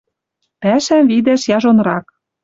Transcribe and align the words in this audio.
Пӓшӓм 0.61 1.05
видӓш 1.11 1.41
яжонрак. 1.57 2.05